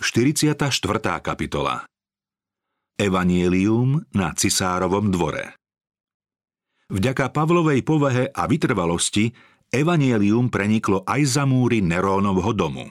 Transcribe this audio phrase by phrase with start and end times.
[0.00, 0.64] 44.
[1.20, 1.84] kapitola
[2.96, 5.60] Evanielium na cisárovom dvore
[6.88, 9.28] Vďaka Pavlovej povahe a vytrvalosti
[9.68, 12.88] Evanielium preniklo aj za múry Nerónovho domu.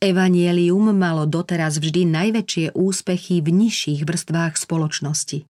[0.00, 5.44] Evanielium malo doteraz vždy najväčšie úspechy v nižších vrstvách spoločnosti.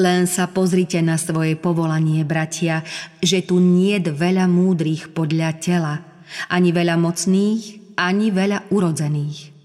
[0.00, 2.88] Len sa pozrite na svoje povolanie, bratia,
[3.20, 9.56] že tu nie veľa múdrych podľa tela, ani veľa mocných, ani veľa urodzených.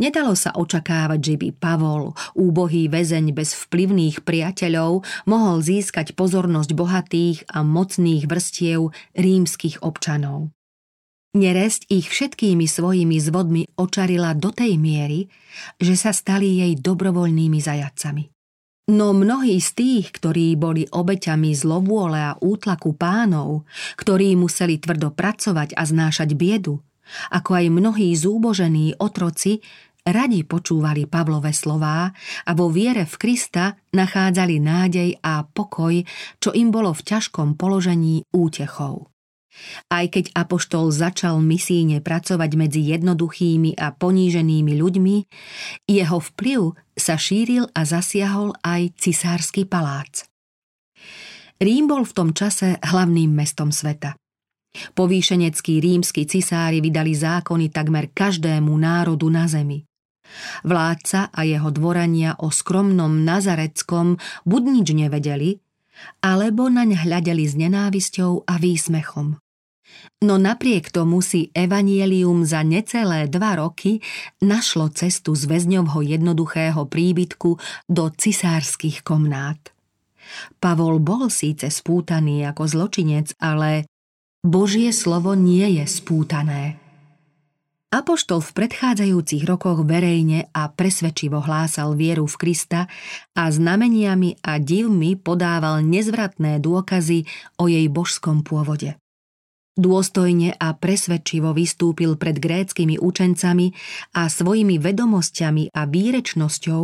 [0.00, 7.46] Nedalo sa očakávať, že by Pavol, úbohý väzeň bez vplyvných priateľov, mohol získať pozornosť bohatých
[7.52, 10.50] a mocných vrstiev rímskych občanov.
[11.32, 15.32] Neresť ich všetkými svojimi zvodmi očarila do tej miery,
[15.80, 18.28] že sa stali jej dobrovoľnými zajacami.
[18.92, 23.64] No mnohí z tých, ktorí boli obeťami zlovôle a útlaku pánov,
[23.96, 26.82] ktorí museli tvrdo pracovať a znášať biedu,
[27.30, 29.62] ako aj mnohí zúbožení otroci,
[30.02, 32.10] radi počúvali Pavlové slová
[32.46, 36.02] a vo viere v Krista nachádzali nádej a pokoj,
[36.42, 39.12] čo im bolo v ťažkom položení útechou.
[39.92, 45.16] Aj keď Apoštol začal misíne pracovať medzi jednoduchými a poníženými ľuďmi,
[45.92, 50.24] jeho vplyv sa šíril a zasiahol aj cisársky palác.
[51.60, 54.18] Rím bol v tom čase hlavným mestom sveta.
[54.72, 59.84] Povýšeneckí rímsky cisári vydali zákony takmer každému národu na zemi.
[60.64, 64.16] Vládca a jeho dvorania o skromnom nazareckom
[64.48, 65.50] buď nič nevedeli,
[66.24, 69.36] alebo naň hľadeli s nenávisťou a výsmechom.
[70.24, 74.00] No napriek tomu si Evanielium za necelé dva roky
[74.40, 77.50] našlo cestu z väzňovho jednoduchého príbytku
[77.92, 79.58] do cisárskych komnát.
[80.62, 83.84] Pavol bol síce spútaný ako zločinec, ale
[84.42, 86.82] Božie slovo nie je spútané.
[87.94, 92.90] Apoštol v predchádzajúcich rokoch verejne a presvedčivo hlásal vieru v Krista
[93.38, 97.22] a znameniami a divmi podával nezvratné dôkazy
[97.62, 98.98] o jej božskom pôvode.
[99.78, 103.72] Dôstojne a presvedčivo vystúpil pred gréckými učencami
[104.18, 106.82] a svojimi vedomosťami a výrečnosťou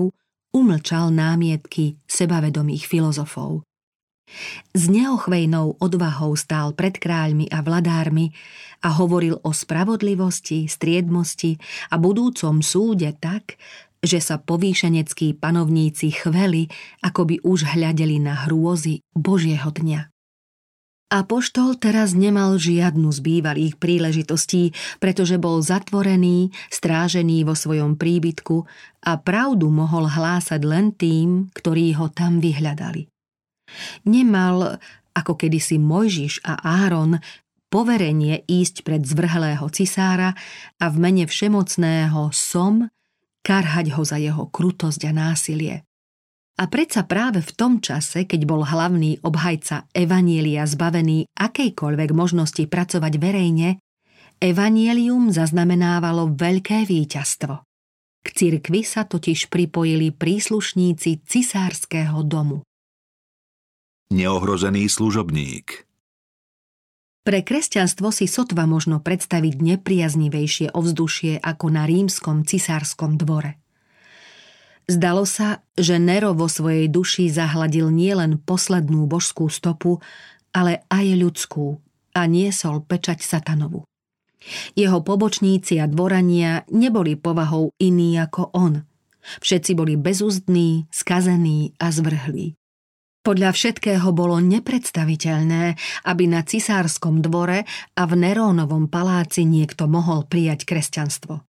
[0.54, 3.67] umlčal námietky sebavedomých filozofov.
[4.72, 8.32] S neochvejnou odvahou stál pred kráľmi a vladármi
[8.84, 11.58] a hovoril o spravodlivosti, striedmosti
[11.90, 13.58] a budúcom súde tak,
[13.98, 16.70] že sa povýšeneckí panovníci chveli,
[17.02, 20.14] ako by už hľadeli na hrôzy Božieho dňa.
[21.08, 28.68] A poštol teraz nemal žiadnu z bývalých príležitostí, pretože bol zatvorený, strážený vo svojom príbytku
[29.08, 33.08] a pravdu mohol hlásať len tým, ktorí ho tam vyhľadali.
[34.06, 34.80] Nemal,
[35.12, 37.18] ako kedysi Mojžiš a Áron,
[37.68, 40.32] poverenie ísť pred zvrhlého cisára
[40.80, 42.88] a v mene všemocného som
[43.44, 45.76] karhať ho za jeho krutosť a násilie.
[46.58, 53.14] A predsa práve v tom čase, keď bol hlavný obhajca Evanielia zbavený akejkoľvek možnosti pracovať
[53.14, 53.78] verejne,
[54.38, 57.62] Evanielium zaznamenávalo veľké víťazstvo.
[58.22, 62.67] K cirkvi sa totiž pripojili príslušníci cisárskeho domu
[64.08, 65.84] neohrozený služobník.
[67.28, 73.60] Pre kresťanstvo si sotva možno predstaviť nepriaznivejšie ovzdušie ako na rímskom cisárskom dvore.
[74.88, 80.00] Zdalo sa, že Nero vo svojej duši zahladil nielen poslednú božskú stopu,
[80.56, 81.76] ale aj ľudskú
[82.16, 83.84] a niesol pečať satanovu.
[84.72, 88.88] Jeho pobočníci a dvorania neboli povahou iní ako on.
[89.44, 92.56] Všetci boli bezúzdní, skazení a zvrhlí.
[93.28, 95.76] Podľa všetkého bolo nepredstaviteľné,
[96.08, 101.44] aby na cisárskom dvore a v Nerónovom paláci niekto mohol prijať kresťanstvo.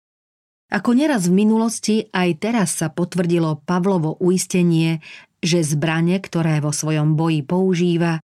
[0.71, 5.03] Ako neraz v minulosti, aj teraz sa potvrdilo Pavlovo uistenie,
[5.43, 8.23] že zbranie, ktoré vo svojom boji používa,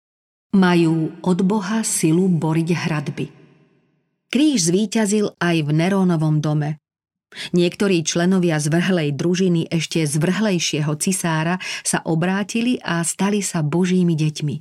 [0.50, 3.30] majú od Boha silu boriť hradby.
[4.26, 6.82] Kríž zvíťazil aj v Nerónovom dome,
[7.52, 14.56] Niektorí členovia zvrhlej družiny ešte zvrhlejšieho cisára sa obrátili a stali sa božími deťmi.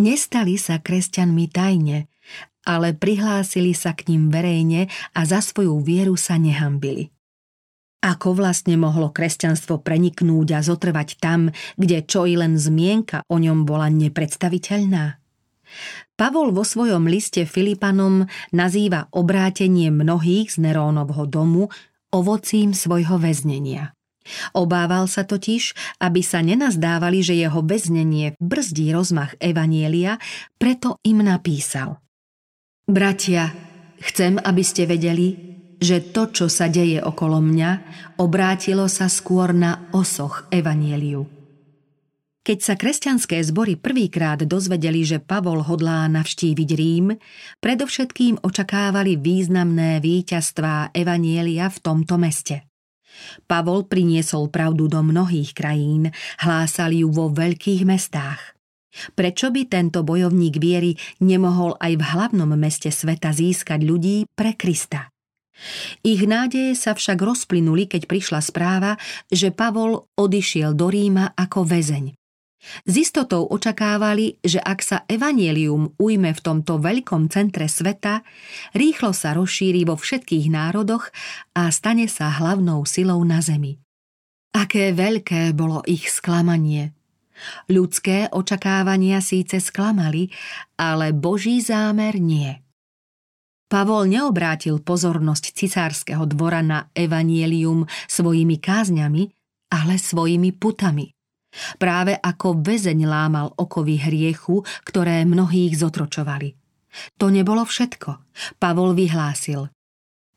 [0.00, 2.08] Nestali sa kresťanmi tajne,
[2.64, 7.12] ale prihlásili sa k ním verejne a za svoju vieru sa nehambili.
[8.00, 13.68] Ako vlastne mohlo kresťanstvo preniknúť a zotrvať tam, kde čo i len zmienka o ňom
[13.68, 15.20] bola nepredstaviteľná?
[16.18, 21.72] Pavol vo svojom liste Filipanom nazýva obrátenie mnohých z Nerónovho domu
[22.12, 23.94] ovocím svojho väznenia.
[24.52, 30.20] Obával sa totiž, aby sa nenazdávali, že jeho väznenie brzdí rozmach Evanielia,
[30.60, 31.98] preto im napísal.
[32.84, 33.50] Bratia,
[34.04, 35.28] chcem, aby ste vedeli,
[35.80, 37.70] že to, čo sa deje okolo mňa,
[38.20, 41.39] obrátilo sa skôr na osoch evanieliu.
[42.50, 47.14] Keď sa kresťanské zbory prvýkrát dozvedeli, že Pavol hodlá navštíviť Rím,
[47.62, 52.66] predovšetkým očakávali významné víťazstvá Evanielia v tomto meste.
[53.46, 56.10] Pavol priniesol pravdu do mnohých krajín,
[56.42, 58.58] hlásali ju vo veľkých mestách.
[59.14, 65.06] Prečo by tento bojovník viery nemohol aj v hlavnom meste sveta získať ľudí pre Krista?
[66.02, 68.98] Ich nádeje sa však rozplynuli, keď prišla správa,
[69.30, 72.18] že Pavol odišiel do Ríma ako väzeň.
[72.84, 78.20] S istotou očakávali, že ak sa evanielium ujme v tomto veľkom centre sveta,
[78.76, 81.08] rýchlo sa rozšíri vo všetkých národoch
[81.56, 83.80] a stane sa hlavnou silou na zemi.
[84.52, 86.92] Aké veľké bolo ich sklamanie.
[87.72, 90.28] Ľudské očakávania síce sklamali,
[90.76, 92.60] ale Boží zámer nie.
[93.70, 99.30] Pavol neobrátil pozornosť cisárskeho dvora na evanielium svojimi kázňami,
[99.70, 101.14] ale svojimi putami.
[101.78, 106.54] Práve ako väzeň lámal okovy hriechu, ktoré mnohých zotročovali.
[107.18, 108.10] To nebolo všetko.
[108.58, 109.70] Pavol vyhlásil.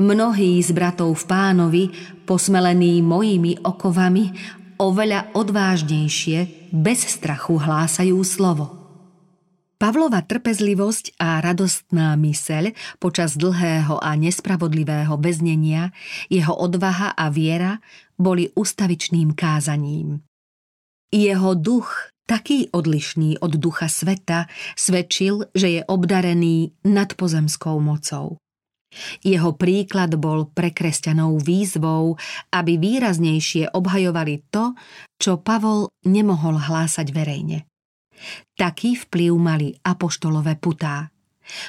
[0.01, 1.83] Mnohí z bratov v pánovi,
[2.25, 4.33] posmelení mojimi okovami,
[4.81, 8.83] oveľa odvážnejšie, bez strachu hlásajú slovo.
[9.77, 15.91] Pavlova trpezlivosť a radostná myseľ počas dlhého a nespravodlivého väznenia,
[16.31, 17.83] jeho odvaha a viera
[18.15, 20.23] boli ustavičným kázaním.
[21.13, 28.41] Jeho duch, taký odlišný od ducha sveta, svedčil, že je obdarený nadpozemskou mocou.
[29.21, 32.17] Jeho príklad bol pre kresťanov výzvou,
[32.49, 34.73] aby výraznejšie obhajovali to,
[35.21, 37.69] čo Pavol nemohol hlásať verejne.
[38.57, 41.13] Taký vplyv mali apoštolové putá.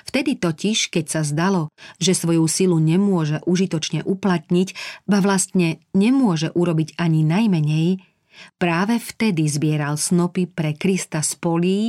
[0.09, 1.69] Vtedy totiž, keď sa zdalo,
[2.01, 4.69] že svoju silu nemôže užitočne uplatniť,
[5.05, 8.14] ba vlastne nemôže urobiť ani najmenej,
[8.59, 11.81] práve vtedy zbieral snopy pre Krista z polí,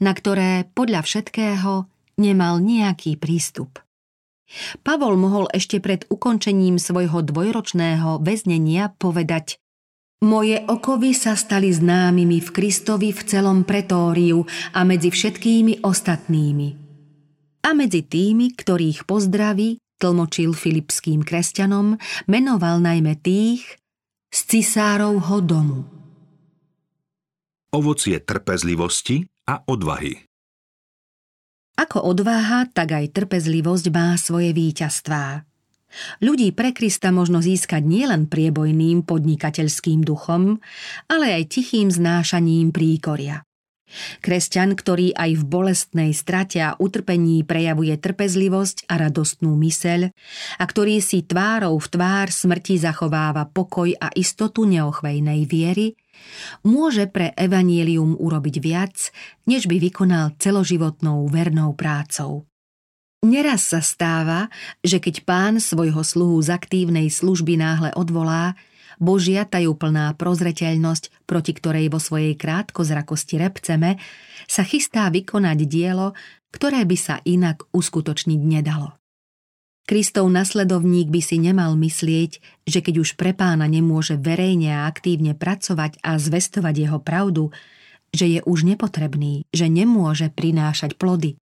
[0.00, 1.86] na ktoré podľa všetkého
[2.20, 3.80] nemal nejaký prístup.
[4.82, 9.60] Pavol mohol ešte pred ukončením svojho dvojročného väznenia povedať
[10.20, 14.44] moje okovy sa stali známymi v Kristovi v celom pretóriu
[14.76, 16.68] a medzi všetkými ostatnými.
[17.64, 21.96] A medzi tými, ktorých pozdraví, tlmočil filipským kresťanom,
[22.28, 23.79] menoval najmä tých
[24.30, 25.80] z cisárovho domu.
[27.74, 30.14] Ovocie trpezlivosti a odvahy
[31.74, 35.42] Ako odváha, tak aj trpezlivosť má svoje víťazstvá.
[36.22, 40.62] Ľudí pre Krista možno získať nielen priebojným podnikateľským duchom,
[41.10, 43.42] ale aj tichým znášaním príkoria.
[44.24, 50.10] Kresťan, ktorý aj v bolestnej strate a utrpení prejavuje trpezlivosť a radostnú myseľ
[50.58, 55.98] a ktorý si tvárou v tvár smrti zachováva pokoj a istotu neochvejnej viery,
[56.62, 58.96] môže pre evanielium urobiť viac,
[59.48, 62.44] než by vykonal celoživotnou vernou prácou.
[63.20, 64.48] Neraz sa stáva,
[64.80, 68.56] že keď pán svojho sluhu z aktívnej služby náhle odvolá,
[69.00, 73.96] Božia tajúplná prozreteľnosť, proti ktorej vo svojej krátkozrakosti repceme,
[74.44, 76.12] sa chystá vykonať dielo,
[76.52, 79.00] ktoré by sa inak uskutočniť nedalo.
[79.88, 85.34] Kristov nasledovník by si nemal myslieť, že keď už pre pána nemôže verejne a aktívne
[85.34, 87.50] pracovať a zvestovať jeho pravdu,
[88.14, 91.40] že je už nepotrebný, že nemôže prinášať plody.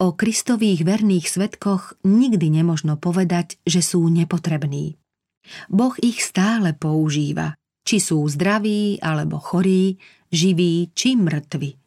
[0.00, 5.01] O Kristových verných svetkoch nikdy nemožno povedať, že sú nepotrební.
[5.68, 9.98] Boh ich stále používa, či sú zdraví alebo chorí,
[10.30, 11.82] živí či mŕtvi.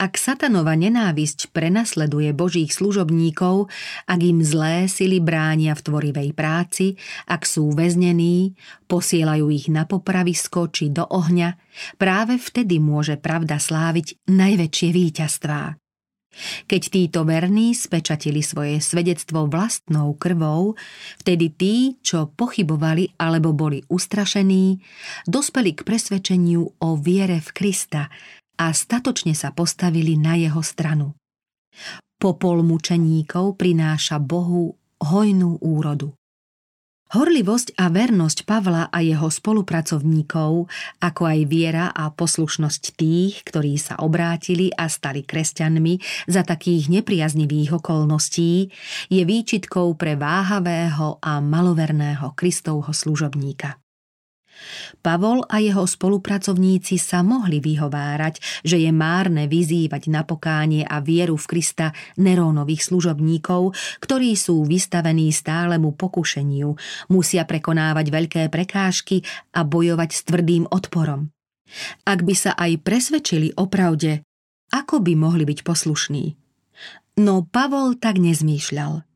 [0.00, 3.68] Ak satanova nenávisť prenasleduje Božích služobníkov,
[4.08, 6.96] ak im zlé sily bránia v tvorivej práci,
[7.28, 8.56] ak sú väznení,
[8.88, 11.60] posielajú ich na popravisko či do ohňa,
[12.00, 15.79] práve vtedy môže pravda sláviť najväčšie víťazstvá.
[16.70, 20.78] Keď títo verní spečatili svoje svedectvo vlastnou krvou,
[21.18, 21.74] vtedy tí,
[22.06, 24.78] čo pochybovali alebo boli ustrašení,
[25.26, 28.06] dospeli k presvedčeniu o viere v Krista
[28.60, 31.18] a statočne sa postavili na jeho stranu.
[32.20, 36.19] Popol mučeníkov prináša Bohu hojnú úrodu.
[37.10, 40.70] Horlivosť a vernosť Pavla a jeho spolupracovníkov,
[41.02, 45.98] ako aj viera a poslušnosť tých, ktorí sa obrátili a stali kresťanmi
[46.30, 48.70] za takých nepriaznivých okolností,
[49.10, 53.89] je výčitkou pre váhavého a maloverného Kristovho služobníka.
[55.00, 61.36] Pavol a jeho spolupracovníci sa mohli vyhovárať, že je márne vyzývať na pokánie a vieru
[61.40, 63.74] v Krista Nerónových služobníkov,
[64.04, 66.70] ktorí sú vystavení stálemu pokušeniu,
[67.12, 69.24] musia prekonávať veľké prekážky
[69.56, 71.32] a bojovať s tvrdým odporom.
[72.04, 74.26] Ak by sa aj presvedčili o pravde,
[74.74, 76.24] ako by mohli byť poslušní?
[77.22, 79.06] No Pavol tak nezmýšľal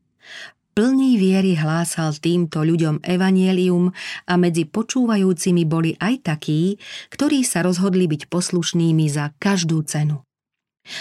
[0.75, 3.95] plný viery hlásal týmto ľuďom evanielium
[4.27, 6.75] a medzi počúvajúcimi boli aj takí,
[7.09, 10.21] ktorí sa rozhodli byť poslušnými za každú cenu.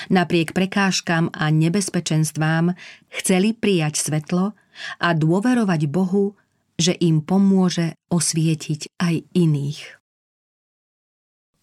[0.09, 2.73] Napriek prekážkam a nebezpečenstvám
[3.21, 4.57] chceli prijať svetlo
[5.03, 6.39] a dôverovať Bohu,
[6.81, 9.81] že im pomôže osvietiť aj iných.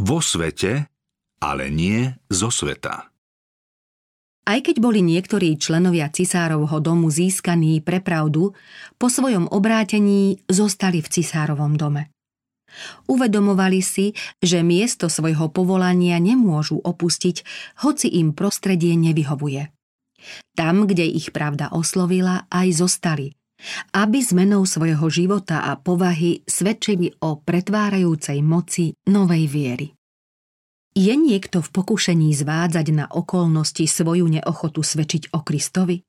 [0.02, 0.88] Vo svete,
[1.42, 3.11] ale nie zo sveta.
[4.42, 8.58] Aj keď boli niektorí členovia cisárovho domu získaní pre pravdu,
[8.98, 12.10] po svojom obrátení zostali v cisárovom dome.
[13.06, 17.44] Uvedomovali si, že miesto svojho povolania nemôžu opustiť,
[17.86, 19.70] hoci im prostredie nevyhovuje.
[20.56, 23.34] Tam, kde ich pravda oslovila, aj zostali,
[23.94, 29.88] aby zmenou svojho života a povahy svedčili o pretvárajúcej moci novej viery.
[30.92, 36.04] Je niekto v pokušení zvádzať na okolnosti svoju neochotu svedčiť o Kristovi?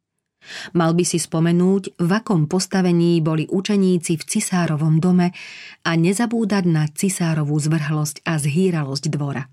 [0.75, 5.31] Mal by si spomenúť, v akom postavení boli učeníci v cisárovom dome
[5.87, 9.47] a nezabúdať na cisárovú zvrhlosť a zhýralosť dvora.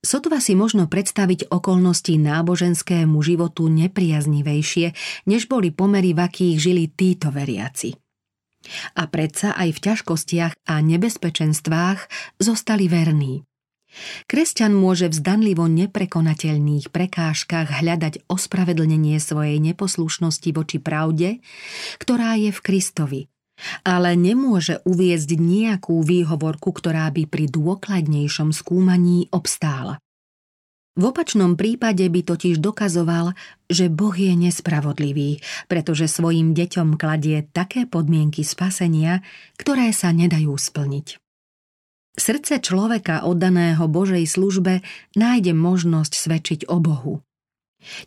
[0.00, 4.96] Sotva si možno predstaviť okolnosti náboženskému životu nepriaznivejšie,
[5.28, 7.96] než boli pomery, v akých žili títo veriaci.
[8.96, 12.00] A predsa aj v ťažkostiach a nebezpečenstvách
[12.36, 13.48] zostali verní.
[14.30, 21.42] Kresťan môže v zdanlivo neprekonateľných prekážkach hľadať ospravedlnenie svojej neposlušnosti voči pravde,
[21.98, 23.20] ktorá je v Kristovi,
[23.82, 29.98] ale nemôže uviezť nejakú výhovorku, ktorá by pri dôkladnejšom skúmaní obstála.
[30.98, 33.32] V opačnom prípade by totiž dokazoval,
[33.70, 35.38] že Boh je nespravodlivý,
[35.70, 39.22] pretože svojim deťom kladie také podmienky spasenia,
[39.54, 41.29] ktoré sa nedajú splniť.
[42.20, 44.84] Srdce človeka oddaného Božej službe
[45.16, 47.24] nájde možnosť svedčiť o Bohu.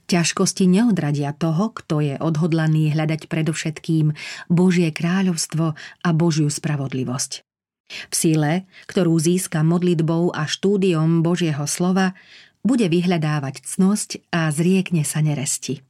[0.05, 4.13] Ťažkosti neodradia toho, kto je odhodlaný hľadať predovšetkým
[4.53, 5.73] Božie kráľovstvo
[6.05, 7.41] a Božiu spravodlivosť.
[7.89, 12.13] V sile, ktorú získa modlitbou a štúdiom Božieho slova,
[12.61, 15.81] bude vyhľadávať cnosť a zriekne sa neresti.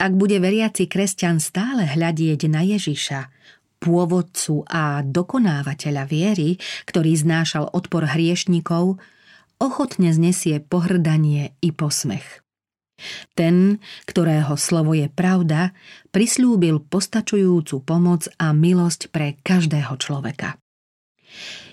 [0.00, 3.20] Ak bude veriaci kresťan stále hľadieť na Ježiša,
[3.80, 9.00] pôvodcu a dokonávateľa viery, ktorý znášal odpor hriešnikov,
[9.56, 12.44] ochotne znesie pohrdanie i posmech.
[13.32, 15.72] Ten, ktorého slovo je pravda,
[16.12, 20.60] prislúbil postačujúcu pomoc a milosť pre každého človeka.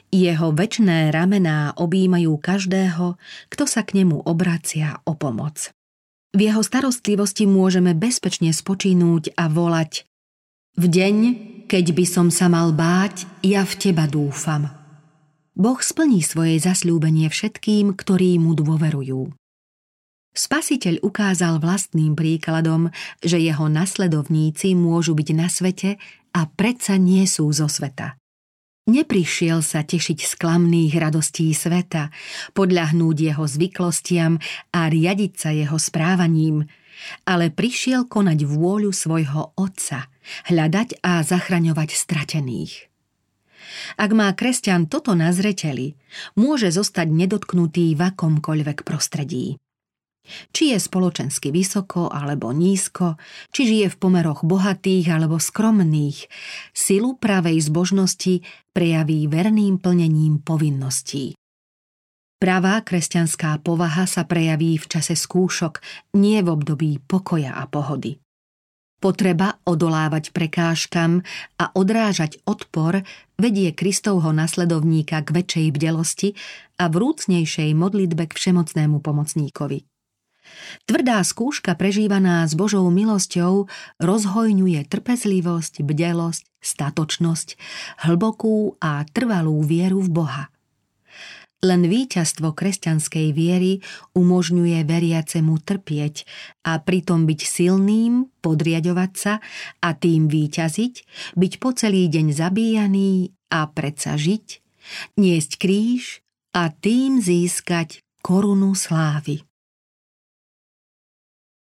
[0.07, 3.19] Jeho väčné ramená objímajú každého,
[3.51, 5.75] kto sa k nemu obracia o pomoc.
[6.31, 10.07] V jeho starostlivosti môžeme bezpečne spočínuť a volať
[10.77, 11.15] V deň,
[11.65, 14.69] keď by som sa mal báť, ja v teba dúfam.
[15.57, 19.33] Boh splní svoje zasľúbenie všetkým, ktorí mu dôverujú.
[20.37, 22.93] Spasiteľ ukázal vlastným príkladom,
[23.25, 25.97] že jeho nasledovníci môžu byť na svete
[26.37, 28.13] a predsa nie sú zo sveta.
[28.85, 32.13] Neprišiel sa tešiť z klamných radostí sveta,
[32.53, 34.37] podľahnúť jeho zvyklostiam
[34.77, 36.61] a riadiť sa jeho správaním–
[37.23, 40.09] ale prišiel konať vôľu svojho otca,
[40.49, 42.87] hľadať a zachraňovať stratených.
[43.99, 45.95] Ak má kresťan toto na zreteli,
[46.39, 49.59] môže zostať nedotknutý v akomkoľvek prostredí.
[50.51, 53.15] Či je spoločensky vysoko alebo nízko,
[53.55, 56.27] či žije v pomeroch bohatých alebo skromných,
[56.75, 58.43] silu pravej zbožnosti
[58.75, 61.36] prejaví verným plnením povinností.
[62.37, 65.81] Pravá kresťanská povaha sa prejaví v čase skúšok,
[66.21, 68.21] nie v období pokoja a pohody.
[69.01, 71.25] Potreba odolávať prekážkam
[71.57, 73.01] a odrážať odpor
[73.41, 76.29] vedie Kristovho nasledovníka k väčšej bdelosti
[76.77, 79.89] a vrúcnejšej modlitbe k všemocnému pomocníkovi.
[80.85, 83.65] Tvrdá skúška prežívaná s Božou milosťou
[83.97, 87.57] rozhojňuje trpezlivosť, bdelosť, statočnosť,
[88.05, 90.43] hlbokú a trvalú vieru v Boha–
[91.65, 93.81] len víťazstvo kresťanskej viery
[94.13, 96.15] umožňuje veriacemu trpieť
[96.67, 99.33] a pritom byť silným, podriadovať sa
[99.81, 100.93] a tým víťaziť,
[101.33, 104.61] byť po celý deň zabíjaný a predsa žiť,
[105.17, 106.21] niesť kríž
[106.53, 109.46] a tým získať korunu slávy.